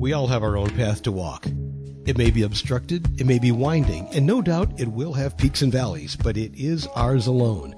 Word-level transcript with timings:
We 0.00 0.14
all 0.14 0.28
have 0.28 0.42
our 0.42 0.56
own 0.56 0.70
path 0.70 1.02
to 1.02 1.12
walk. 1.12 1.44
It 2.06 2.16
may 2.16 2.30
be 2.30 2.44
obstructed, 2.44 3.20
it 3.20 3.26
may 3.26 3.38
be 3.38 3.52
winding, 3.52 4.08
and 4.14 4.24
no 4.24 4.40
doubt 4.40 4.80
it 4.80 4.88
will 4.88 5.12
have 5.12 5.36
peaks 5.36 5.60
and 5.60 5.70
valleys, 5.70 6.16
but 6.16 6.38
it 6.38 6.54
is 6.54 6.86
ours 6.96 7.26
alone. 7.26 7.74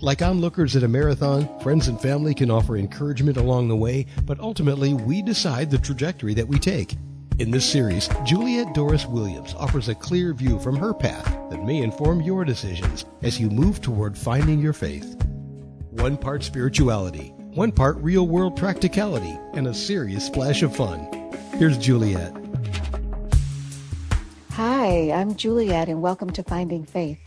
Like 0.00 0.22
onlookers 0.22 0.76
at 0.76 0.84
a 0.84 0.88
marathon, 0.88 1.48
friends 1.62 1.88
and 1.88 2.00
family 2.00 2.34
can 2.34 2.52
offer 2.52 2.76
encouragement 2.76 3.36
along 3.36 3.66
the 3.66 3.74
way, 3.74 4.06
but 4.22 4.38
ultimately 4.38 4.94
we 4.94 5.22
decide 5.22 5.68
the 5.68 5.78
trajectory 5.78 6.34
that 6.34 6.46
we 6.46 6.60
take. 6.60 6.94
In 7.40 7.50
this 7.50 7.68
series, 7.68 8.08
Juliet 8.24 8.72
Doris 8.72 9.04
Williams 9.04 9.52
offers 9.54 9.88
a 9.88 9.94
clear 9.96 10.34
view 10.34 10.60
from 10.60 10.76
her 10.76 10.94
path 10.94 11.26
that 11.50 11.64
may 11.64 11.82
inform 11.82 12.20
your 12.20 12.44
decisions 12.44 13.06
as 13.22 13.40
you 13.40 13.50
move 13.50 13.80
toward 13.80 14.16
finding 14.16 14.60
your 14.60 14.72
faith. 14.72 15.20
One 15.90 16.16
part 16.16 16.44
spirituality, 16.44 17.30
one 17.54 17.72
part 17.72 17.96
real 17.96 18.28
world 18.28 18.56
practicality, 18.56 19.36
and 19.54 19.66
a 19.66 19.74
serious 19.74 20.26
splash 20.26 20.62
of 20.62 20.76
fun. 20.76 21.15
Here's 21.58 21.78
Juliet. 21.78 22.36
Hi, 24.50 25.10
I'm 25.10 25.34
Juliet, 25.36 25.88
and 25.88 26.02
welcome 26.02 26.28
to 26.32 26.42
Finding 26.42 26.84
Faith. 26.84 27.26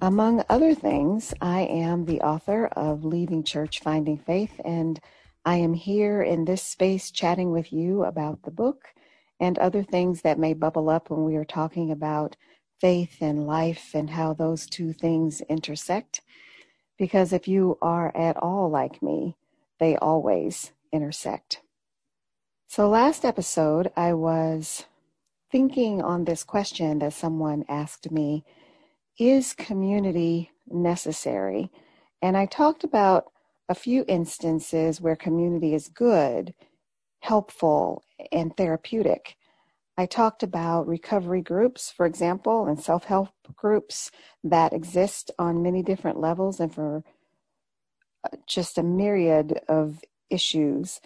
Among 0.00 0.42
other 0.48 0.74
things, 0.74 1.32
I 1.40 1.60
am 1.60 2.04
the 2.04 2.20
author 2.20 2.66
of 2.66 3.04
Leaving 3.04 3.44
Church 3.44 3.78
Finding 3.78 4.18
Faith, 4.18 4.60
and 4.64 4.98
I 5.44 5.54
am 5.58 5.72
here 5.72 6.20
in 6.20 6.46
this 6.46 6.64
space 6.64 7.12
chatting 7.12 7.52
with 7.52 7.72
you 7.72 8.02
about 8.02 8.42
the 8.42 8.50
book 8.50 8.88
and 9.38 9.56
other 9.56 9.84
things 9.84 10.22
that 10.22 10.40
may 10.40 10.52
bubble 10.52 10.90
up 10.90 11.08
when 11.08 11.22
we 11.22 11.36
are 11.36 11.44
talking 11.44 11.92
about 11.92 12.34
faith 12.80 13.18
and 13.20 13.46
life 13.46 13.92
and 13.94 14.10
how 14.10 14.32
those 14.32 14.66
two 14.66 14.92
things 14.92 15.42
intersect. 15.42 16.22
Because 16.98 17.32
if 17.32 17.46
you 17.46 17.78
are 17.80 18.10
at 18.16 18.36
all 18.36 18.68
like 18.68 19.00
me, 19.00 19.36
they 19.78 19.96
always 19.96 20.72
intersect. 20.90 21.60
So, 22.74 22.88
last 22.88 23.26
episode, 23.26 23.92
I 23.96 24.14
was 24.14 24.86
thinking 25.50 26.00
on 26.00 26.24
this 26.24 26.42
question 26.42 27.00
that 27.00 27.12
someone 27.12 27.66
asked 27.68 28.10
me 28.10 28.46
is 29.18 29.52
community 29.52 30.52
necessary? 30.66 31.70
And 32.22 32.34
I 32.34 32.46
talked 32.46 32.82
about 32.82 33.30
a 33.68 33.74
few 33.74 34.06
instances 34.08 35.02
where 35.02 35.16
community 35.16 35.74
is 35.74 35.88
good, 35.90 36.54
helpful, 37.20 38.04
and 38.32 38.56
therapeutic. 38.56 39.36
I 39.98 40.06
talked 40.06 40.42
about 40.42 40.88
recovery 40.88 41.42
groups, 41.42 41.90
for 41.90 42.06
example, 42.06 42.64
and 42.66 42.80
self 42.80 43.04
help 43.04 43.28
groups 43.54 44.10
that 44.42 44.72
exist 44.72 45.30
on 45.38 45.62
many 45.62 45.82
different 45.82 46.18
levels 46.18 46.58
and 46.58 46.74
for 46.74 47.04
uh, 48.24 48.34
just 48.46 48.78
a 48.78 48.82
myriad 48.82 49.60
of 49.68 50.02
issues. 50.30 51.02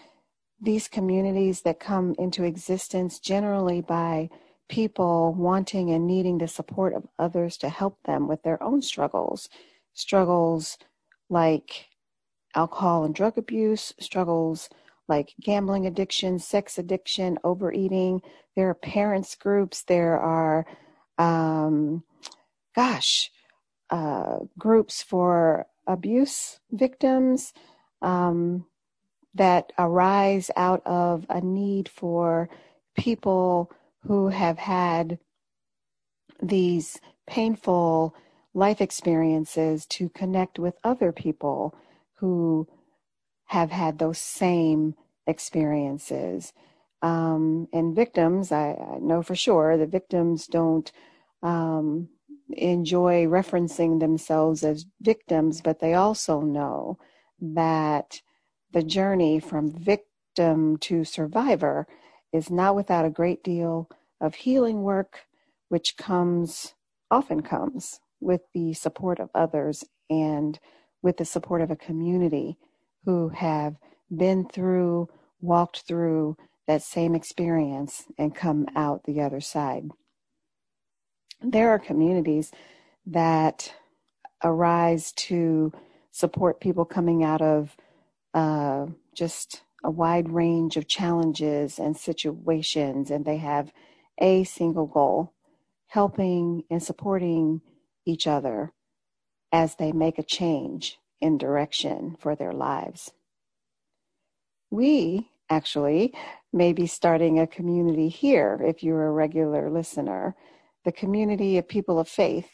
These 0.61 0.89
communities 0.89 1.63
that 1.63 1.81
come 1.81 2.15
into 2.19 2.45
existence 2.45 3.19
generally 3.19 3.83
by 3.83 4.31
people 4.69 5.35
wanting 5.35 5.91
and 5.91 6.07
needing 6.07 6.39
the 6.39 6.49
support 6.49 6.95
of 6.95 7.07
others 7.19 7.57
to 7.59 7.69
help 7.69 7.99
them 8.05 8.27
with 8.27 8.43
their 8.43 8.63
own 8.63 8.83
struggles. 8.83 9.49
Struggles 9.93 10.79
like 11.29 11.87
alcohol 12.55 13.05
and 13.05 13.15
drug 13.15 13.39
abuse, 13.39 13.93
struggles 14.01 14.69
like 15.09 15.35
gambling 15.41 15.87
addiction, 15.87 16.39
sex 16.39 16.79
addiction, 16.79 17.39
overeating. 17.45 18.21
There 18.57 18.69
are 18.71 18.75
parents 18.75 19.37
groups. 19.37 19.85
There 19.85 20.19
are, 20.19 20.67
um, 21.19 22.03
gosh, 22.75 23.31
uh, 23.91 24.39
groups 24.59 25.03
for 25.03 25.67
abuse 25.87 26.59
victims 26.73 27.53
um, 28.03 28.67
that 29.37 29.73
arise 29.79 30.51
out 30.57 30.83
of 30.87 31.27
a 31.29 31.41
need 31.41 31.89
for 31.89 32.49
people 32.97 33.71
who 34.07 34.29
have 34.29 34.59
had 34.59 35.19
these 36.43 37.01
painful 37.27 38.15
life 38.55 38.81
experiences 38.81 39.87
to 39.87 40.09
connect 40.11 40.59
with 40.59 40.75
other 40.83 41.13
people 41.13 41.75
who 42.17 42.67
have 43.47 43.71
had 43.71 43.99
those 43.99 44.19
same 44.19 44.95
experiences. 45.27 46.53
Um, 47.03 47.69
and 47.73 47.95
victims, 47.95 48.51
I, 48.53 48.71
I, 48.73 48.99
know 48.99 49.23
for 49.23 49.37
sure 49.37 49.77
the 49.77 49.87
victims 49.87 50.47
don't 50.47 50.91
um, 51.43 52.09
enjoy 52.51 53.27
referencing 53.27 54.01
themselves 54.01 54.65
as 54.65 54.87
victims, 55.01 55.61
but 55.61 55.81
they 55.81 55.95
also 55.95 56.41
know 56.41 56.99
that 57.41 58.23
the 58.77 58.83
journey 58.83 59.41
from 59.41 59.73
victim 59.73 60.77
to 60.77 61.03
survivor 61.03 61.87
is 62.31 62.51
not 62.51 62.77
without 62.77 63.07
a 63.07 63.11
great 63.11 63.43
deal 63.43 63.89
of 64.21 64.35
healing 64.35 64.83
work, 64.83 65.21
which 65.71 65.97
comes, 65.97 66.75
often 67.11 67.41
comes, 67.41 68.01
with 68.21 68.43
the 68.53 68.75
support 68.75 69.19
of 69.19 69.31
others 69.35 69.83
and 70.11 70.59
with 71.01 71.17
the 71.17 71.25
support 71.25 71.63
of 71.63 71.71
a 71.71 71.77
community 71.77 72.59
who 73.07 73.31
have 73.31 73.77
been 74.15 74.47
through, 74.47 75.09
walked 75.41 75.81
through 75.89 76.37
that 76.67 76.83
same 76.83 77.15
experience 77.15 78.05
and 78.19 78.35
come 78.35 78.67
out 78.77 79.05
the 79.05 79.23
other 79.23 79.41
side. 79.41 79.89
There 81.41 81.71
are 81.71 81.79
communities 81.79 82.53
that 83.07 83.73
arise 84.45 85.13
to 85.13 85.73
support 86.11 86.61
people 86.61 86.85
coming 86.85 87.25
out 87.25 87.41
of 87.41 87.75
uh, 88.37 88.87
just 89.17 89.63
a 89.83 89.91
wide 89.91 90.31
range 90.31 90.77
of 90.77 90.89
challenges 90.89 91.81
and 91.81 91.97
situations, 91.97 93.11
and 93.11 93.25
they 93.25 93.39
have 93.39 93.73
a 94.21 94.45
single 94.45 94.87
goal 94.87 95.33
helping 95.89 96.65
and 96.71 96.83
supporting 96.83 97.63
each 98.07 98.29
other 98.29 98.73
as 99.53 99.77
they 99.77 99.93
make 99.93 100.19
a 100.19 100.25
change 100.25 100.99
in 101.21 101.39
direction 101.39 102.17
for 102.21 102.37
their 102.37 102.53
lives. 102.53 103.13
We 104.71 105.31
actually 105.49 106.15
may 106.53 106.75
be 106.75 106.87
starting 106.87 107.41
a 107.41 107.49
community 107.49 108.11
here 108.11 108.61
if 108.67 108.83
you're 108.83 109.07
a 109.07 109.13
regular 109.13 109.71
listener, 109.71 110.37
the 110.85 110.93
community 110.93 111.59
of 111.59 111.69
people 111.69 111.99
of 111.99 112.09
faith, 112.09 112.51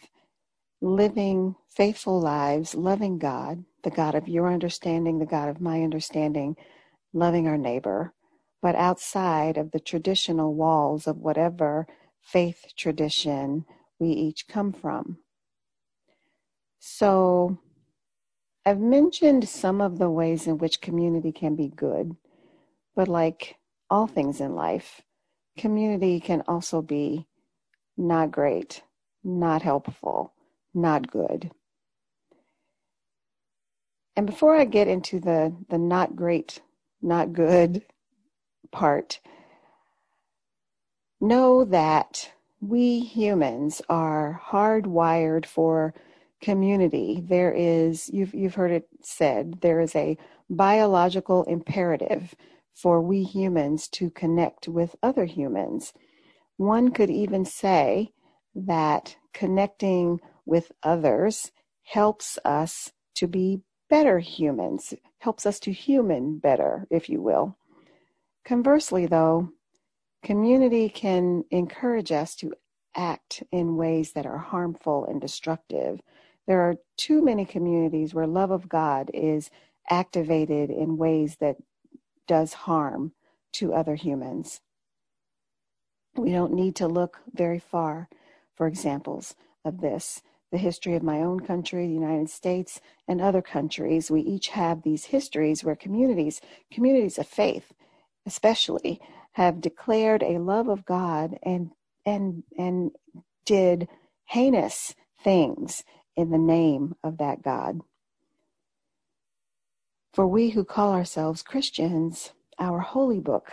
living 0.83 1.55
faithful 1.71 2.21
lives, 2.21 2.75
loving 2.75 3.19
God, 3.19 3.65
the 3.85 3.91
God 3.91 4.17
of 4.17 4.29
your 4.29 4.53
understanding, 4.53 5.21
the 5.21 5.27
God 5.27 5.49
of 5.49 5.61
my 5.61 5.83
understanding, 5.83 6.57
loving 7.13 7.47
our 7.47 7.57
neighbor, 7.57 8.13
but 8.61 8.75
outside 8.75 9.57
of 9.57 9.71
the 9.71 9.81
traditional 9.81 10.55
walls 10.55 11.07
of 11.07 11.19
whatever 11.19 11.87
faith 12.21 12.73
tradition 12.77 13.65
we 14.01 14.09
each 14.09 14.49
come 14.49 14.73
from. 14.73 15.19
So, 16.81 17.59
I've 18.67 18.81
mentioned 18.81 19.49
some 19.49 19.81
of 19.81 19.99
the 19.99 20.11
ways 20.11 20.47
in 20.47 20.59
which 20.59 20.81
community 20.81 21.33
can 21.33 21.55
be 21.55 21.69
good, 21.69 22.17
but 22.97 23.09
like 23.09 23.57
all 23.89 24.07
things 24.09 24.41
in 24.41 24.55
life, 24.55 25.03
community 25.57 26.19
can 26.21 26.43
also 26.49 26.83
be 26.83 27.27
not 27.97 28.31
great, 28.33 28.83
not 29.23 29.63
helpful, 29.63 30.33
not 30.75 31.11
good. 31.11 31.51
And 34.17 34.27
before 34.27 34.57
I 34.57 34.65
get 34.65 34.89
into 34.89 35.21
the, 35.21 35.55
the 35.69 35.79
not 35.79 36.17
great, 36.17 36.61
not 37.01 37.33
good 37.33 37.83
part, 38.71 39.21
know 41.21 41.65
that 41.65 42.31
we 42.61 43.01
humans 43.01 43.83
are 43.89 44.41
hardwired 44.45 45.47
for 45.47 45.95
community. 46.41 47.23
There 47.27 47.53
is, 47.53 48.11
you've, 48.13 48.35
you've 48.35 48.55
heard 48.55 48.73
it 48.73 48.89
said, 49.03 49.61
there 49.63 49.81
is 49.81 49.95
a 49.97 50.19
biological 50.51 51.45
imperative 51.45 52.35
for 52.75 53.01
we 53.01 53.23
humans 53.23 53.89
to 53.89 54.11
connect 54.11 54.69
with 54.69 54.97
other 55.03 55.25
humans. 55.25 55.93
One 56.57 56.91
could 56.91 57.11
even 57.11 57.45
say 57.45 58.13
that 58.55 59.17
connecting 59.33 60.21
with 60.47 60.73
others 60.83 61.53
helps 61.85 62.39
us 62.45 62.93
to 63.15 63.27
be 63.27 63.61
better 63.89 64.19
humans, 64.19 64.95
helps 65.19 65.47
us 65.47 65.61
to 65.61 65.73
human 65.73 66.39
better, 66.39 66.87
if 66.91 67.09
you 67.09 67.21
will. 67.21 67.57
Conversely, 68.45 69.07
though, 69.07 69.51
community 70.25 70.89
can 70.89 71.45
encourage 71.51 72.11
us 72.11 72.35
to 72.37 72.53
act 72.97 73.43
in 73.53 73.77
ways 73.77 74.13
that 74.13 74.27
are 74.27 74.39
harmful 74.39 75.05
and 75.07 75.21
destructive. 75.21 76.01
There 76.47 76.61
are 76.61 76.77
too 76.97 77.23
many 77.23 77.45
communities 77.45 78.15
where 78.15 78.27
love 78.27 78.51
of 78.51 78.69
God 78.69 79.11
is 79.15 79.51
activated 79.91 80.71
in 80.71 80.97
ways 80.97 81.37
that 81.41 81.57
does 82.27 82.53
harm 82.53 83.13
to 83.53 83.75
other 83.75 83.95
humans. 83.95 84.61
We 86.17 86.33
don't 86.33 86.55
need 86.55 86.77
to 86.77 86.89
look 86.89 87.19
very 87.33 87.59
far 87.59 88.09
for 88.57 88.67
examples 88.67 89.35
of 89.65 89.81
this. 89.81 90.23
The 90.53 90.59
history 90.59 90.95
of 90.95 91.03
my 91.03 91.21
own 91.23 91.41
country, 91.41 91.87
the 91.89 91.95
United 91.95 92.31
States, 92.31 92.81
and 93.09 93.21
other 93.23 93.43
countries, 93.43 94.11
we 94.11 94.21
each 94.21 94.51
have 94.51 94.83
these 94.83 95.07
histories 95.07 95.65
where 95.65 95.75
communities, 95.75 96.43
communities 96.71 97.19
of 97.19 97.27
faith, 97.27 97.73
especially, 98.27 99.01
have 99.33 99.63
declared 99.63 100.23
a 100.23 100.39
love 100.39 100.69
of 100.69 100.85
God 100.85 101.39
and 101.43 101.73
and 102.07 102.45
and 102.59 102.93
did 103.47 103.89
heinous 104.27 104.95
things 105.25 105.85
in 106.17 106.31
the 106.31 106.39
name 106.39 106.97
of 107.03 107.19
that 107.19 107.43
God. 107.43 107.81
For 110.13 110.27
we 110.27 110.51
who 110.51 110.65
call 110.65 110.93
ourselves 110.93 111.43
Christians, 111.43 112.33
our 112.59 112.81
holy 112.81 113.21
book 113.21 113.53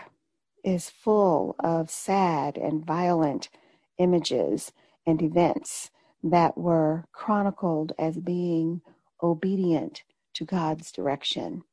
is 0.66 0.90
full 0.90 1.56
of 1.60 1.90
sad 1.90 2.57
and 2.57 2.86
violent 2.86 3.50
images 3.98 4.74
and 5.06 5.22
events 5.22 5.92
that 6.24 6.57
were 6.57 7.06
chronicled 7.12 7.94
as 7.98 8.18
being 8.18 8.81
obedient 9.21 10.04
to 10.33 10.45
God's 10.45 10.92
direction. 10.92 11.63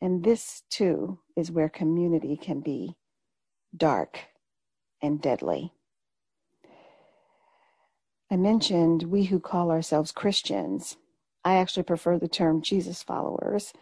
And 0.00 0.24
this 0.24 0.62
too 0.70 1.18
is 1.36 1.50
where 1.50 1.68
community 1.68 2.36
can 2.36 2.60
be 2.60 2.96
dark 3.76 4.18
and 5.02 5.20
deadly. 5.20 5.72
I 8.30 8.36
mentioned 8.36 9.04
we 9.04 9.24
who 9.24 9.38
call 9.40 9.70
ourselves 9.70 10.12
Christians. 10.12 10.96
I 11.44 11.56
actually 11.56 11.82
prefer 11.84 12.18
the 12.18 12.28
term 12.28 12.62
Jesus 12.62 13.02
followers. 13.02 13.72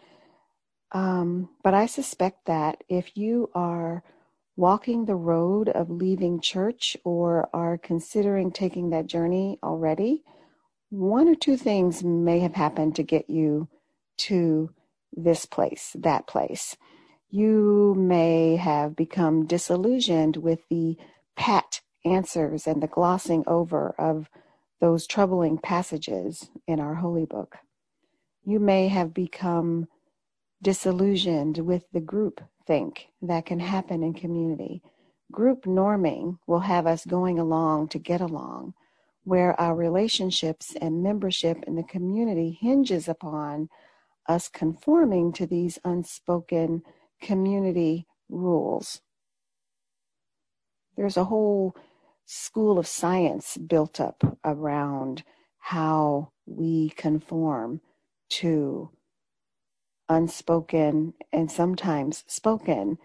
Um, 0.91 1.49
but 1.63 1.73
I 1.73 1.87
suspect 1.87 2.45
that 2.45 2.83
if 2.87 3.17
you 3.17 3.49
are 3.55 4.03
walking 4.55 5.05
the 5.05 5.15
road 5.15 5.69
of 5.69 5.89
leaving 5.89 6.39
church 6.39 6.95
or 7.03 7.49
are 7.53 7.77
considering 7.77 8.51
taking 8.51 8.89
that 8.91 9.07
journey 9.07 9.57
already, 9.63 10.23
one 10.89 11.27
or 11.27 11.35
two 11.35 11.57
things 11.57 12.03
may 12.03 12.39
have 12.39 12.53
happened 12.53 12.95
to 12.95 13.03
get 13.03 13.29
you 13.29 13.67
to 14.17 14.69
this 15.11 15.45
place, 15.45 15.95
that 15.99 16.27
place. 16.27 16.77
You 17.29 17.95
may 17.97 18.57
have 18.57 18.95
become 18.95 19.47
disillusioned 19.47 20.37
with 20.37 20.59
the 20.69 20.97
pat 21.35 21.81
answers 22.05 22.67
and 22.67 22.81
the 22.81 22.87
glossing 22.87 23.43
over 23.47 23.95
of 23.97 24.29
those 24.79 25.07
troubling 25.07 25.57
passages 25.57 26.49
in 26.67 26.79
our 26.79 26.95
holy 26.95 27.25
book. 27.25 27.57
You 28.45 28.59
may 28.59 28.89
have 28.89 29.13
become 29.13 29.87
disillusioned 30.63 31.59
with 31.59 31.83
the 31.91 31.99
group 31.99 32.41
think 32.65 33.09
that 33.21 33.45
can 33.45 33.59
happen 33.59 34.01
in 34.01 34.13
community. 34.13 34.81
Group 35.31 35.65
norming 35.65 36.39
will 36.47 36.61
have 36.61 36.87
us 36.87 37.05
going 37.05 37.37
along 37.37 37.89
to 37.89 37.99
get 37.99 38.21
along, 38.21 38.73
where 39.25 39.59
our 39.59 39.75
relationships 39.75 40.73
and 40.79 41.03
membership 41.03 41.63
in 41.67 41.75
the 41.75 41.83
community 41.83 42.57
hinges 42.61 43.07
upon 43.09 43.69
us 44.27 44.47
conforming 44.47 45.33
to 45.33 45.45
these 45.45 45.77
unspoken 45.83 46.81
community 47.21 48.07
rules. 48.29 49.01
There's 50.95 51.17
a 51.17 51.25
whole 51.25 51.75
school 52.25 52.79
of 52.79 52.87
science 52.87 53.57
built 53.57 53.99
up 53.99 54.39
around 54.45 55.23
how 55.59 56.31
we 56.45 56.89
conform 56.91 57.81
to 58.29 58.89
unspoken 60.09 61.13
and 61.31 61.51
sometimes 61.51 62.23
spoken 62.27 62.97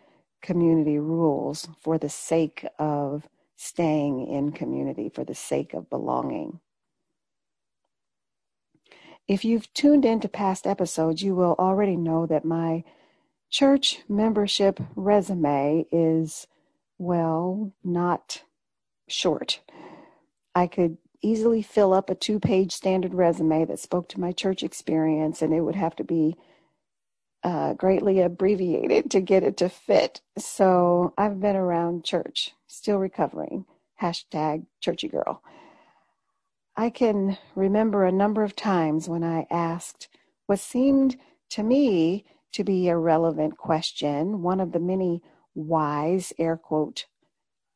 community 0.42 0.98
rules 0.98 1.68
for 1.80 1.98
the 1.98 2.08
sake 2.08 2.66
of 2.78 3.28
staying 3.56 4.26
in 4.26 4.52
community, 4.52 5.08
for 5.08 5.24
the 5.24 5.34
sake 5.34 5.74
of 5.74 5.90
belonging. 5.90 6.60
If 9.26 9.44
you've 9.44 9.72
tuned 9.74 10.04
into 10.04 10.28
past 10.28 10.66
episodes, 10.66 11.22
you 11.22 11.34
will 11.34 11.54
already 11.58 11.96
know 11.96 12.24
that 12.26 12.44
my 12.44 12.84
church 13.50 13.98
membership 14.08 14.80
resume 14.94 15.86
is, 15.90 16.46
well, 16.98 17.72
not 17.84 18.42
short. 19.08 19.60
I 20.54 20.66
could 20.66 20.98
easily 21.20 21.62
fill 21.62 21.92
up 21.92 22.08
a 22.08 22.14
two 22.14 22.38
page 22.38 22.72
standard 22.72 23.12
resume 23.12 23.64
that 23.66 23.80
spoke 23.80 24.08
to 24.10 24.20
my 24.20 24.32
church 24.32 24.62
experience, 24.62 25.42
and 25.42 25.52
it 25.52 25.60
would 25.60 25.76
have 25.76 25.96
to 25.96 26.04
be 26.04 26.36
uh, 27.44 27.74
greatly 27.74 28.20
abbreviated 28.20 29.10
to 29.10 29.20
get 29.20 29.42
it 29.42 29.56
to 29.58 29.68
fit. 29.68 30.20
So 30.36 31.14
I've 31.16 31.40
been 31.40 31.56
around 31.56 32.04
church, 32.04 32.52
still 32.66 32.98
recovering. 32.98 33.64
Hashtag 34.00 34.66
churchy 34.80 35.08
girl. 35.08 35.42
I 36.76 36.90
can 36.90 37.36
remember 37.56 38.04
a 38.04 38.12
number 38.12 38.44
of 38.44 38.54
times 38.54 39.08
when 39.08 39.24
I 39.24 39.46
asked 39.50 40.08
what 40.46 40.60
seemed 40.60 41.16
to 41.50 41.62
me 41.62 42.24
to 42.52 42.64
be 42.64 42.88
a 42.88 42.96
relevant 42.96 43.56
question, 43.56 44.42
one 44.42 44.60
of 44.60 44.72
the 44.72 44.78
many 44.78 45.22
whys, 45.54 46.32
air 46.38 46.56
quote, 46.56 47.06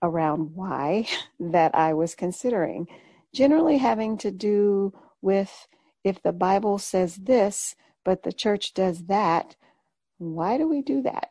around 0.02 0.54
why 0.54 1.06
that 1.40 1.74
I 1.74 1.94
was 1.94 2.14
considering, 2.14 2.86
generally 3.34 3.78
having 3.78 4.16
to 4.18 4.30
do 4.30 4.92
with 5.20 5.66
if 6.04 6.22
the 6.22 6.32
Bible 6.32 6.78
says 6.78 7.16
this, 7.16 7.74
but 8.04 8.22
the 8.22 8.32
church 8.32 8.74
does 8.74 9.04
that, 9.04 9.56
why 10.18 10.56
do 10.56 10.68
we 10.68 10.82
do 10.82 11.02
that? 11.02 11.30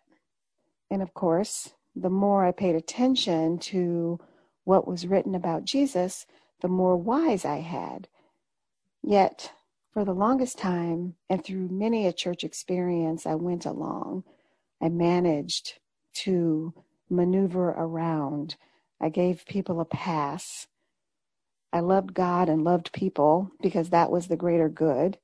And 0.89 1.01
of 1.01 1.13
course, 1.13 1.73
the 1.95 2.09
more 2.09 2.45
I 2.45 2.51
paid 2.51 2.75
attention 2.75 3.59
to 3.59 4.19
what 4.63 4.87
was 4.87 5.07
written 5.07 5.35
about 5.35 5.65
Jesus, 5.65 6.25
the 6.61 6.67
more 6.67 6.95
whys 6.95 7.45
I 7.45 7.57
had. 7.57 8.07
Yet, 9.03 9.51
for 9.93 10.05
the 10.05 10.13
longest 10.13 10.57
time, 10.57 11.15
and 11.29 11.43
through 11.43 11.69
many 11.69 12.05
a 12.05 12.13
church 12.13 12.43
experience 12.43 13.25
I 13.25 13.35
went 13.35 13.65
along, 13.65 14.23
I 14.81 14.89
managed 14.89 15.79
to 16.23 16.73
maneuver 17.09 17.69
around. 17.69 18.55
I 19.01 19.09
gave 19.09 19.45
people 19.45 19.81
a 19.81 19.85
pass. 19.85 20.67
I 21.73 21.79
loved 21.79 22.13
God 22.13 22.47
and 22.49 22.63
loved 22.63 22.93
people 22.93 23.51
because 23.61 23.89
that 23.89 24.11
was 24.11 24.27
the 24.27 24.37
greater 24.37 24.69
good. 24.69 25.17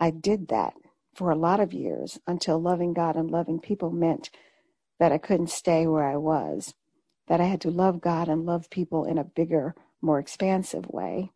I 0.00 0.10
did 0.10 0.48
that 0.48 0.74
for 1.14 1.30
a 1.30 1.36
lot 1.36 1.60
of 1.60 1.72
years 1.72 2.18
until 2.26 2.60
loving 2.60 2.92
God 2.92 3.16
and 3.16 3.30
loving 3.30 3.60
people 3.60 3.90
meant 3.90 4.30
that 4.98 5.12
I 5.12 5.18
couldn't 5.18 5.50
stay 5.50 5.86
where 5.86 6.06
I 6.06 6.16
was, 6.16 6.74
that 7.28 7.40
I 7.40 7.44
had 7.44 7.60
to 7.62 7.70
love 7.70 8.00
God 8.00 8.28
and 8.28 8.46
love 8.46 8.70
people 8.70 9.04
in 9.04 9.18
a 9.18 9.24
bigger, 9.24 9.74
more 10.00 10.18
expansive 10.18 10.86
way. 10.88 11.30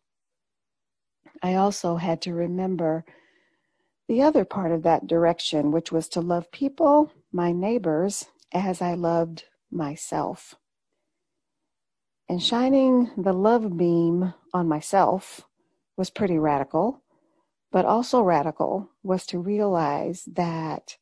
I 1.41 1.55
also 1.55 1.97
had 1.97 2.21
to 2.23 2.33
remember 2.33 3.05
the 4.07 4.21
other 4.21 4.43
part 4.43 4.71
of 4.71 4.83
that 4.83 5.07
direction, 5.07 5.71
which 5.71 5.91
was 5.91 6.07
to 6.09 6.21
love 6.21 6.51
people, 6.51 7.11
my 7.31 7.51
neighbors, 7.51 8.25
as 8.51 8.81
I 8.81 8.95
loved 8.95 9.45
myself. 9.71 10.55
And 12.27 12.41
shining 12.41 13.11
the 13.17 13.33
love 13.33 13.77
beam 13.77 14.33
on 14.53 14.67
myself 14.67 15.41
was 15.97 16.09
pretty 16.09 16.39
radical 16.39 17.03
but 17.71 17.85
also 17.85 18.21
radical 18.21 18.89
was 19.03 19.25
to 19.27 19.39
realize 19.39 20.23
that 20.25 20.97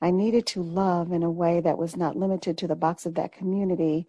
I 0.00 0.10
needed 0.10 0.46
to 0.48 0.62
love 0.62 1.10
in 1.10 1.22
a 1.22 1.30
way 1.30 1.60
that 1.60 1.78
was 1.78 1.96
not 1.96 2.16
limited 2.16 2.58
to 2.58 2.68
the 2.68 2.76
box 2.76 3.06
of 3.06 3.14
that 3.14 3.32
community 3.32 4.06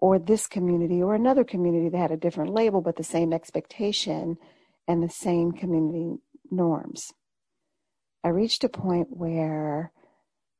or 0.00 0.18
this 0.18 0.46
community 0.46 1.02
or 1.02 1.14
another 1.14 1.44
community 1.44 1.88
that 1.88 1.98
had 1.98 2.10
a 2.12 2.16
different 2.16 2.52
label 2.54 2.80
but 2.80 2.96
the 2.96 3.04
same 3.04 3.32
expectation 3.32 4.38
and 4.86 5.02
the 5.02 5.08
same 5.08 5.52
community 5.52 6.18
norms. 6.50 7.12
I 8.22 8.28
reached 8.28 8.64
a 8.64 8.68
point 8.68 9.08
where 9.10 9.92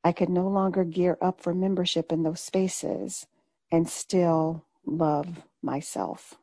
I 0.03 0.11
could 0.11 0.29
no 0.29 0.47
longer 0.47 0.83
gear 0.83 1.17
up 1.21 1.41
for 1.41 1.53
membership 1.53 2.11
in 2.11 2.23
those 2.23 2.41
spaces 2.41 3.25
and 3.71 3.89
still 3.89 4.65
love 4.85 5.43
myself. 5.63 6.35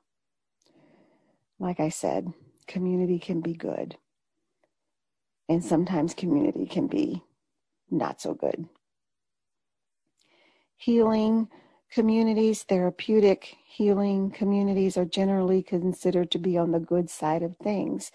Like 1.61 1.79
I 1.79 1.91
said, 1.91 2.33
community 2.67 3.21
can 3.21 3.41
be 3.41 3.55
good 3.55 3.99
and 5.49 5.65
sometimes 5.65 6.15
community 6.15 6.67
can 6.67 6.87
be 6.87 7.23
not 7.91 8.21
so 8.21 8.35
good. 8.35 8.69
Healing 10.77 11.49
communities, 11.93 12.63
therapeutic 12.63 13.57
healing 13.67 14.31
communities 14.31 14.97
are 14.97 15.05
generally 15.05 15.63
considered 15.63 16.31
to 16.31 16.39
be 16.39 16.57
on 16.57 16.73
the 16.73 16.81
good 16.81 17.11
side 17.11 17.43
of 17.43 17.57
things. 17.59 18.11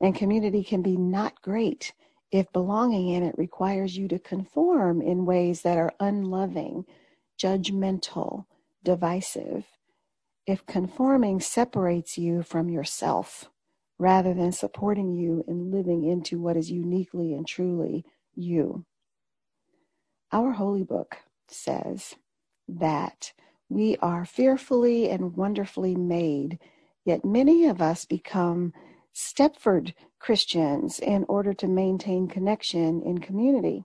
And 0.00 0.14
community 0.14 0.62
can 0.62 0.82
be 0.82 0.96
not 0.96 1.40
great 1.40 1.92
if 2.32 2.52
belonging 2.52 3.08
in 3.08 3.22
it 3.22 3.38
requires 3.38 3.96
you 3.96 4.08
to 4.08 4.18
conform 4.18 5.00
in 5.00 5.24
ways 5.24 5.62
that 5.62 5.78
are 5.78 5.94
unloving, 6.00 6.84
judgmental, 7.40 8.46
divisive. 8.82 9.64
If 10.46 10.66
conforming 10.66 11.40
separates 11.40 12.18
you 12.18 12.42
from 12.42 12.68
yourself, 12.68 13.48
rather 13.98 14.34
than 14.34 14.52
supporting 14.52 15.14
you 15.14 15.44
in 15.48 15.70
living 15.70 16.04
into 16.04 16.40
what 16.40 16.56
is 16.56 16.70
uniquely 16.70 17.32
and 17.32 17.46
truly 17.46 18.04
you. 18.34 18.84
Our 20.32 20.52
holy 20.52 20.82
book 20.82 21.16
says 21.48 22.14
that 22.68 23.32
we 23.68 23.96
are 23.98 24.24
fearfully 24.24 25.08
and 25.08 25.36
wonderfully 25.36 25.94
made, 25.94 26.58
yet 27.04 27.24
many 27.24 27.66
of 27.66 27.80
us 27.80 28.04
become 28.04 28.72
Stepford 29.14 29.94
Christians 30.18 30.98
in 30.98 31.24
order 31.28 31.54
to 31.54 31.66
maintain 31.66 32.28
connection 32.28 33.02
in 33.02 33.18
community. 33.18 33.84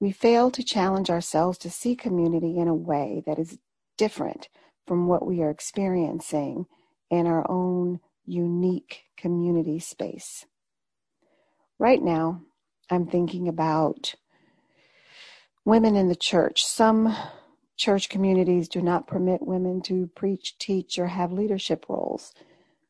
We 0.00 0.12
fail 0.12 0.50
to 0.52 0.62
challenge 0.62 1.10
ourselves 1.10 1.58
to 1.58 1.70
see 1.70 1.94
community 1.94 2.58
in 2.58 2.68
a 2.68 2.74
way 2.74 3.22
that 3.26 3.38
is 3.38 3.58
different 3.98 4.48
from 4.86 5.08
what 5.08 5.26
we 5.26 5.42
are 5.42 5.50
experiencing 5.50 6.66
in 7.10 7.26
our 7.26 7.48
own 7.50 8.00
unique 8.26 9.04
community 9.16 9.78
space. 9.78 10.44
Right 11.78 12.02
now, 12.02 12.42
I'm 12.90 13.06
thinking 13.06 13.48
about 13.48 14.14
women 15.64 15.96
in 15.96 16.08
the 16.08 16.16
church. 16.16 16.64
Some 16.64 17.14
church 17.76 18.08
communities 18.08 18.68
do 18.68 18.80
not 18.80 19.06
permit 19.06 19.42
women 19.42 19.82
to 19.82 20.06
preach, 20.14 20.58
teach, 20.58 20.98
or 20.98 21.08
have 21.08 21.32
leadership 21.32 21.86
roles. 21.88 22.32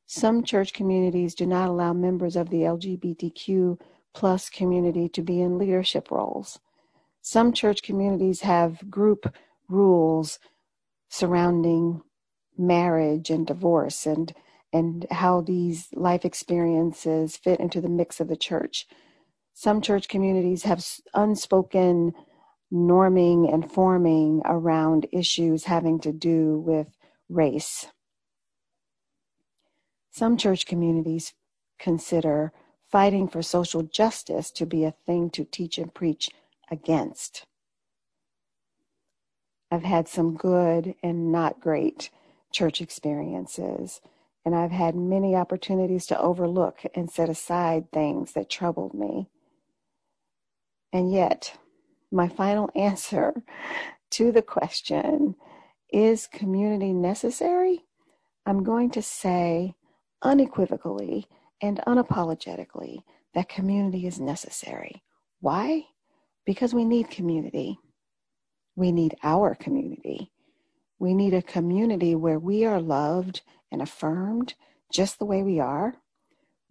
Some 0.06 0.44
church 0.44 0.72
communities 0.72 1.34
do 1.34 1.46
not 1.46 1.68
allow 1.68 1.92
members 1.92 2.36
of 2.36 2.50
the 2.50 2.58
LGBTQ 2.58 3.80
plus 4.14 4.48
community 4.48 5.08
to 5.08 5.22
be 5.22 5.40
in 5.40 5.58
leadership 5.58 6.10
roles. 6.10 6.60
Some 7.20 7.52
church 7.52 7.82
communities 7.82 8.42
have 8.42 8.88
group 8.88 9.34
rules 9.68 10.38
surrounding 11.08 12.02
marriage 12.56 13.30
and 13.30 13.46
divorce 13.46 14.06
and 14.06 14.32
and 14.72 15.06
how 15.10 15.40
these 15.40 15.88
life 15.94 16.24
experiences 16.24 17.36
fit 17.36 17.60
into 17.60 17.80
the 17.80 17.88
mix 17.88 18.20
of 18.20 18.28
the 18.28 18.36
church. 18.36 18.86
Some 19.54 19.80
church 19.80 20.08
communities 20.08 20.64
have 20.64 20.84
unspoken 21.14 22.12
norming 22.72 23.52
and 23.52 23.70
forming 23.70 24.42
around 24.44 25.06
issues 25.12 25.64
having 25.64 26.00
to 26.00 26.12
do 26.12 26.58
with 26.58 26.88
race. 27.28 27.86
Some 30.10 30.36
church 30.36 30.66
communities 30.66 31.34
consider 31.78 32.52
fighting 32.90 33.28
for 33.28 33.42
social 33.42 33.82
justice 33.82 34.50
to 34.52 34.66
be 34.66 34.84
a 34.84 34.94
thing 35.06 35.30
to 35.30 35.44
teach 35.44 35.78
and 35.78 35.92
preach 35.92 36.30
against. 36.70 37.44
I've 39.70 39.82
had 39.82 40.08
some 40.08 40.36
good 40.36 40.94
and 41.02 41.32
not 41.32 41.60
great 41.60 42.10
church 42.52 42.80
experiences, 42.80 44.00
and 44.46 44.54
I've 44.54 44.70
had 44.70 44.94
many 44.94 45.34
opportunities 45.34 46.06
to 46.06 46.20
overlook 46.20 46.82
and 46.94 47.10
set 47.10 47.28
aside 47.28 47.90
things 47.90 48.32
that 48.34 48.48
troubled 48.48 48.94
me. 48.94 49.28
And 50.92 51.12
yet, 51.12 51.58
my 52.12 52.28
final 52.28 52.70
answer 52.76 53.34
to 54.12 54.30
the 54.30 54.42
question 54.42 55.34
is 55.92 56.28
community 56.28 56.92
necessary? 56.92 57.84
I'm 58.46 58.62
going 58.62 58.92
to 58.92 59.02
say 59.02 59.74
unequivocally 60.22 61.26
and 61.60 61.80
unapologetically 61.84 63.00
that 63.34 63.48
community 63.48 64.06
is 64.06 64.20
necessary. 64.20 65.02
Why? 65.40 65.86
Because 66.44 66.72
we 66.72 66.84
need 66.84 67.10
community. 67.10 67.80
We 68.76 68.92
need 68.92 69.16
our 69.24 69.56
community. 69.56 70.30
We 71.00 71.14
need 71.14 71.34
a 71.34 71.42
community 71.42 72.14
where 72.14 72.38
we 72.38 72.64
are 72.64 72.80
loved 72.80 73.42
and 73.76 73.82
affirmed 73.82 74.54
just 74.90 75.18
the 75.18 75.26
way 75.26 75.42
we 75.42 75.60
are. 75.60 75.96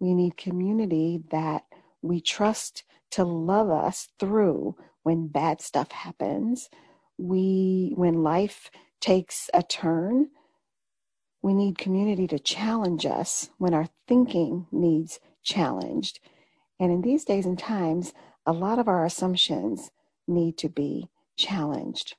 We 0.00 0.12
need 0.12 0.36
community 0.36 1.22
that 1.30 1.62
we 2.02 2.20
trust 2.20 2.82
to 3.12 3.22
love 3.22 3.70
us 3.70 4.08
through 4.18 4.74
when 5.04 5.28
bad 5.28 5.60
stuff 5.60 5.92
happens. 5.92 6.68
We 7.16 7.92
when 7.94 8.24
life 8.24 8.72
takes 9.00 9.48
a 9.54 9.62
turn, 9.62 10.30
we 11.42 11.54
need 11.54 11.78
community 11.78 12.26
to 12.26 12.40
challenge 12.40 13.06
us 13.06 13.50
when 13.56 13.72
our 13.72 13.88
thinking 14.08 14.66
needs 14.72 15.20
challenged. 15.44 16.18
And 16.80 16.90
in 16.90 17.02
these 17.02 17.24
days 17.24 17.46
and 17.46 17.56
times, 17.56 18.12
a 18.44 18.52
lot 18.52 18.80
of 18.80 18.88
our 18.88 19.04
assumptions 19.04 19.92
need 20.26 20.58
to 20.58 20.68
be 20.68 21.08
challenged. 21.36 22.16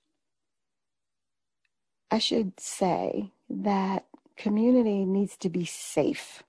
I 2.09 2.19
should 2.19 2.57
say 2.57 3.33
that 3.49 4.05
community 4.37 5.05
needs 5.05 5.35
to 5.37 5.49
be 5.49 5.65
safe 5.65 6.43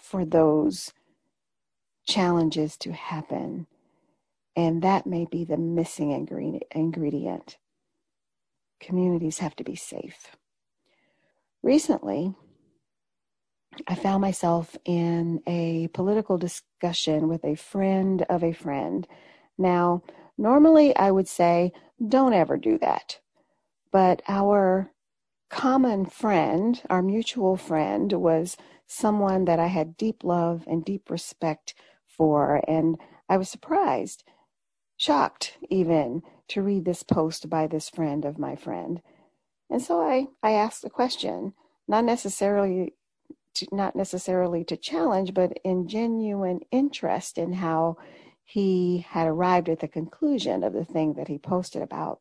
for 0.00 0.24
those 0.24 0.92
challenges 2.06 2.76
to 2.78 2.92
happen. 2.92 3.66
And 4.56 4.82
that 4.82 5.06
may 5.06 5.26
be 5.30 5.44
the 5.44 5.56
missing 5.56 6.10
ingredient. 6.72 7.58
Communities 8.80 9.38
have 9.38 9.54
to 9.56 9.64
be 9.64 9.76
safe. 9.76 10.36
Recently, 11.62 12.34
I 13.86 13.94
found 13.94 14.20
myself 14.20 14.76
in 14.84 15.40
a 15.46 15.88
political 15.88 16.38
discussion 16.38 17.28
with 17.28 17.44
a 17.44 17.54
friend 17.54 18.24
of 18.28 18.42
a 18.42 18.52
friend. 18.52 19.06
Now, 19.56 20.02
normally 20.36 20.96
I 20.96 21.10
would 21.10 21.28
say, 21.28 21.72
don't 22.04 22.32
ever 22.32 22.56
do 22.56 22.78
that. 22.78 23.20
But 23.92 24.22
our 24.28 24.90
common 25.50 26.06
friend, 26.06 26.80
our 26.90 27.02
mutual 27.02 27.56
friend, 27.56 28.12
was 28.12 28.56
someone 28.86 29.44
that 29.44 29.58
I 29.58 29.66
had 29.66 29.96
deep 29.96 30.24
love 30.24 30.64
and 30.66 30.84
deep 30.84 31.10
respect 31.10 31.74
for. 32.06 32.62
And 32.66 32.96
I 33.28 33.36
was 33.36 33.48
surprised, 33.48 34.24
shocked 34.96 35.58
even, 35.68 36.22
to 36.48 36.62
read 36.62 36.84
this 36.84 37.02
post 37.02 37.50
by 37.50 37.66
this 37.66 37.90
friend 37.90 38.24
of 38.24 38.38
my 38.38 38.56
friend. 38.56 39.02
And 39.70 39.82
so 39.82 40.00
I, 40.00 40.28
I 40.42 40.52
asked 40.52 40.84
a 40.84 40.90
question, 40.90 41.52
not 41.86 42.04
necessarily 42.04 42.94
to, 43.54 43.66
not 43.70 43.94
necessarily 43.94 44.64
to 44.64 44.76
challenge, 44.76 45.34
but 45.34 45.58
in 45.64 45.88
genuine 45.88 46.60
interest 46.70 47.38
in 47.38 47.52
how 47.52 47.98
he 48.44 49.04
had 49.10 49.26
arrived 49.26 49.68
at 49.68 49.80
the 49.80 49.88
conclusion 49.88 50.64
of 50.64 50.72
the 50.72 50.84
thing 50.84 51.14
that 51.14 51.28
he 51.28 51.38
posted 51.38 51.82
about. 51.82 52.18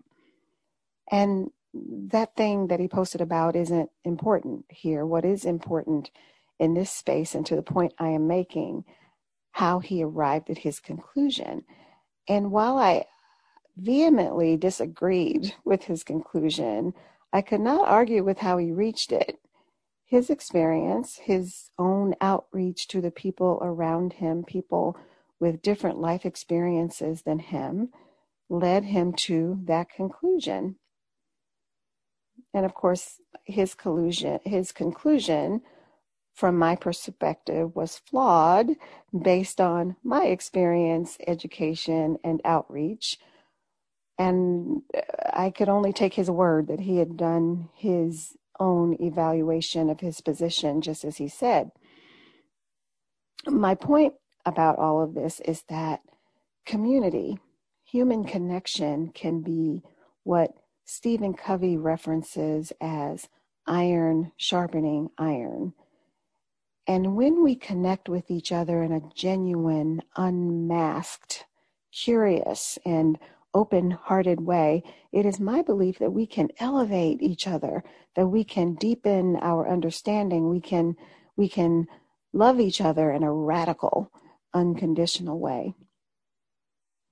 And 1.09 1.51
that 2.09 2.35
thing 2.35 2.67
that 2.67 2.79
he 2.79 2.87
posted 2.87 3.21
about 3.21 3.55
isn't 3.55 3.89
important 4.03 4.65
here. 4.69 5.05
What 5.05 5.25
is 5.25 5.45
important 5.45 6.11
in 6.59 6.73
this 6.73 6.91
space, 6.91 7.35
and 7.35 7.45
to 7.45 7.55
the 7.55 7.61
point 7.61 7.93
I 7.99 8.09
am 8.09 8.27
making, 8.27 8.85
how 9.51 9.79
he 9.79 10.03
arrived 10.03 10.49
at 10.49 10.59
his 10.59 10.79
conclusion. 10.79 11.63
And 12.27 12.51
while 12.51 12.77
I 12.77 13.05
vehemently 13.75 14.57
disagreed 14.57 15.53
with 15.63 15.83
his 15.83 16.03
conclusion, 16.03 16.93
I 17.31 17.41
could 17.41 17.61
not 17.61 17.87
argue 17.87 18.23
with 18.23 18.39
how 18.39 18.57
he 18.57 18.71
reached 18.71 19.11
it. 19.11 19.39
His 20.05 20.29
experience, 20.29 21.17
his 21.17 21.69
own 21.77 22.15
outreach 22.21 22.87
to 22.89 23.01
the 23.01 23.11
people 23.11 23.59
around 23.61 24.13
him, 24.13 24.43
people 24.43 24.97
with 25.39 25.61
different 25.61 25.99
life 25.99 26.25
experiences 26.25 27.23
than 27.23 27.39
him, 27.39 27.89
led 28.49 28.85
him 28.85 29.13
to 29.13 29.59
that 29.65 29.89
conclusion. 29.89 30.77
And 32.53 32.65
of 32.65 32.73
course, 32.73 33.21
his 33.45 33.73
collusion, 33.75 34.39
his 34.43 34.71
conclusion 34.71 35.61
from 36.33 36.57
my 36.57 36.75
perspective 36.75 37.75
was 37.75 37.97
flawed 37.97 38.67
based 39.19 39.59
on 39.59 39.95
my 40.03 40.25
experience, 40.25 41.17
education, 41.25 42.17
and 42.23 42.41
outreach. 42.45 43.17
And 44.19 44.83
uh, 44.95 45.01
I 45.33 45.49
could 45.49 45.69
only 45.69 45.93
take 45.93 46.13
his 46.13 46.29
word 46.29 46.67
that 46.67 46.81
he 46.81 46.97
had 46.97 47.17
done 47.17 47.69
his 47.75 48.37
own 48.59 48.97
evaluation 48.99 49.89
of 49.89 49.99
his 49.99 50.21
position, 50.21 50.81
just 50.81 51.03
as 51.03 51.17
he 51.17 51.27
said. 51.27 51.71
My 53.47 53.75
point 53.75 54.13
about 54.45 54.77
all 54.77 55.01
of 55.01 55.13
this 55.13 55.39
is 55.41 55.63
that 55.69 56.01
community, 56.65 57.39
human 57.83 58.23
connection, 58.23 59.09
can 59.09 59.41
be 59.41 59.81
what 60.23 60.53
Stephen 60.89 61.33
Covey 61.33 61.75
references 61.75 62.71
as 62.79 63.27
iron 63.67 64.31
sharpening 64.37 65.09
iron. 65.17 65.73
And 66.87 67.17
when 67.17 67.43
we 67.43 67.55
connect 67.57 68.07
with 68.07 68.31
each 68.31 68.53
other 68.53 68.81
in 68.81 68.93
a 68.93 69.01
genuine, 69.13 70.01
unmasked, 70.15 71.43
curious, 71.91 72.79
and 72.85 73.19
open 73.53 73.91
hearted 73.91 74.39
way, 74.39 74.81
it 75.11 75.25
is 75.25 75.41
my 75.41 75.61
belief 75.61 75.99
that 75.99 76.13
we 76.13 76.25
can 76.25 76.47
elevate 76.57 77.21
each 77.21 77.47
other, 77.47 77.83
that 78.15 78.27
we 78.27 78.45
can 78.45 78.75
deepen 78.75 79.35
our 79.41 79.69
understanding, 79.69 80.49
we 80.49 80.61
can, 80.61 80.95
we 81.35 81.49
can 81.49 81.85
love 82.31 82.61
each 82.61 82.79
other 82.79 83.11
in 83.11 83.23
a 83.23 83.33
radical, 83.33 84.09
unconditional 84.53 85.37
way. 85.37 85.75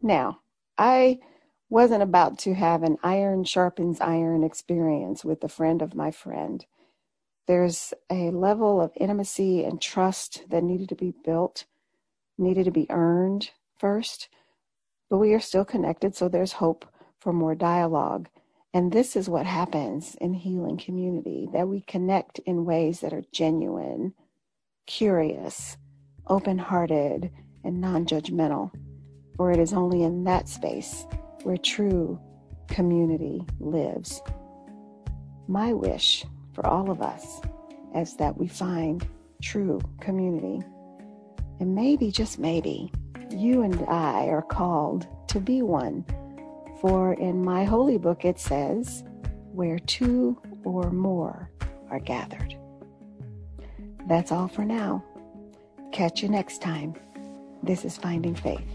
Now, 0.02 0.40
I 0.78 1.20
wasn't 1.70 2.04
about 2.04 2.38
to 2.40 2.54
have 2.54 2.84
an 2.84 2.98
iron 3.04 3.44
sharpens 3.44 4.00
iron 4.00 4.44
experience 4.44 5.26
with 5.26 5.44
a 5.44 5.50
friend 5.50 5.82
of 5.82 5.96
my 5.96 6.12
friend. 6.12 6.66
There's 7.48 7.94
a 8.10 8.32
level 8.32 8.82
of 8.82 8.92
intimacy 8.96 9.64
and 9.64 9.82
trust 9.82 10.44
that 10.50 10.64
needed 10.64 10.90
to 10.90 10.96
be 10.96 11.14
built, 11.24 11.66
needed 12.38 12.66
to 12.66 12.72
be 12.72 12.88
earned 12.90 13.52
first, 13.78 14.30
but 15.10 15.18
we 15.18 15.34
are 15.34 15.40
still 15.40 15.66
connected, 15.66 16.16
so 16.16 16.28
there's 16.28 16.54
hope 16.54 16.86
for 17.20 17.34
more 17.34 17.56
dialogue. 17.56 18.30
And 18.74 18.92
this 18.92 19.16
is 19.16 19.30
what 19.30 19.46
happens 19.46 20.16
in 20.20 20.34
healing 20.34 20.78
community 20.78 21.48
that 21.54 21.68
we 21.68 21.82
connect 21.82 22.40
in 22.40 22.66
ways 22.66 23.00
that 23.00 23.14
are 23.14 23.24
genuine, 23.32 24.14
curious, 24.86 25.78
open 26.28 26.58
hearted, 26.58 27.32
and 27.64 27.80
non 27.80 28.06
judgmental. 28.06 28.72
For 29.38 29.52
it 29.52 29.60
is 29.60 29.74
only 29.74 30.04
in 30.04 30.24
that 30.26 30.50
space 30.50 31.06
where 31.46 31.58
true 31.58 32.20
community 32.68 33.46
lives. 33.60 34.20
My 35.48 35.74
wish 35.74 36.26
for 36.54 36.66
all 36.66 36.90
of 36.90 37.04
us 37.04 37.40
is 37.96 38.16
that 38.16 38.36
we 38.36 38.48
find 38.48 39.08
true 39.44 39.80
community. 40.02 40.66
And 41.60 41.76
maybe, 41.76 42.10
just 42.10 42.40
maybe, 42.40 42.92
you 43.30 43.62
and 43.62 43.80
I 43.88 44.26
are 44.26 44.42
called 44.42 45.08
to 45.28 45.40
be 45.40 45.62
one. 45.62 46.04
For 46.82 47.14
in 47.14 47.46
my 47.46 47.64
holy 47.64 48.00
book 48.00 48.26
it 48.26 48.40
says, 48.40 49.04
where 49.54 49.78
two 49.78 50.42
or 50.64 50.90
more 50.90 51.52
are 51.92 52.00
gathered. 52.00 52.58
That's 54.08 54.32
all 54.32 54.48
for 54.48 54.66
now. 54.66 55.04
Catch 55.92 56.24
you 56.24 56.30
next 56.30 56.64
time. 56.64 56.96
This 57.62 57.86
is 57.86 57.98
Finding 57.98 58.34
Faith. 58.34 58.66